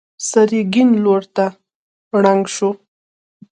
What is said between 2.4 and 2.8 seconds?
شو.